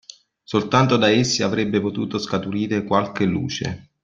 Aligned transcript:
Soltanto 0.43 0.97
da 0.97 1.11
essi 1.11 1.43
avrebbe 1.43 1.79
potuto 1.79 2.17
scaturire 2.17 2.83
qualche 2.85 3.23
luce. 3.25 3.89